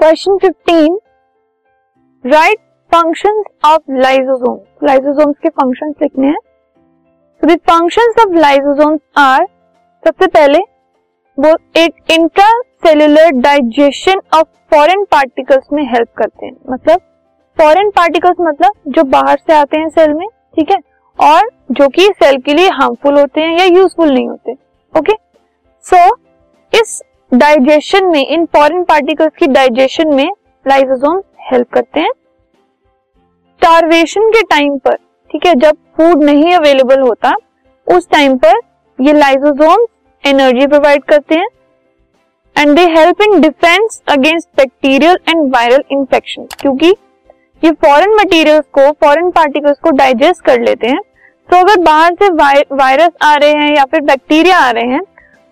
[0.00, 0.94] Question 15
[2.24, 2.58] right
[2.92, 6.38] functions of lysosome lysosomes के functions लिखने हैं।
[7.42, 9.44] तो the functions of lysosomes are
[10.02, 10.58] सबसे पहले
[11.38, 12.48] वो एक intra
[12.84, 17.00] cellular digestion of foreign particles में हेल्प करते हैं। मतलब
[17.58, 20.78] फॉरेन पार्टिकल्स मतलब जो बाहर से आते हैं सेल में ठीक है?
[21.18, 24.52] और जो कि सेल के लिए हार्मफुल होते हैं या यूजफुल नहीं होते।
[24.94, 25.12] ओके
[25.84, 26.18] सो so,
[26.72, 27.02] इस
[27.32, 30.30] डाइजेशन में, इन फॉरेन पार्टिकल्स की डाइजेशन में
[30.66, 31.20] लाइसोसोम
[31.50, 32.10] हेल्प करते हैं।
[33.60, 34.94] स्टारवेशन के टाइम पर,
[35.30, 37.34] ठीक है, जब फ़ूड नहीं अवेलेबल होता,
[37.86, 38.58] उस टाइम पर
[38.98, 39.86] ये लाइसोसोम
[40.24, 41.46] एनर्जी प्रोवाइड करते हैं।
[42.56, 46.94] And they help in defence against bacterial and viral infection क्योंकि
[47.62, 51.00] ये फॉरेन मटेरियल्स को फॉरेन पार्टिकल्स को डाइजेस्ट कर लेते हैं।
[51.48, 52.28] तो अगर बाहर से
[52.74, 55.00] वायरस आ रहे हैं या फिर बैक्टीरिया आ रहे हैं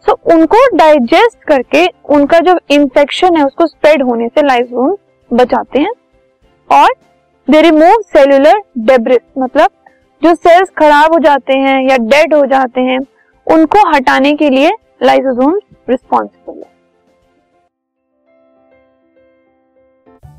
[0.08, 4.96] तो उनको डाइजेस्ट करके उनका जो इंफेक्शन है, उसको स्प्रेड होने से लाइसोम
[5.30, 5.90] बचाते हैं।
[6.70, 6.94] और
[7.48, 9.70] दे रिमूव सेल्यूलर डेब्रिस मतलब
[10.22, 12.98] जो सेल्स खराब हो जाते हैं या डेड हो जाते हैं,
[13.46, 14.70] उनको हटाने के लिए
[15.02, 15.58] लाइसोसोम
[15.90, 16.77] रिस्पॉन्सिबल है।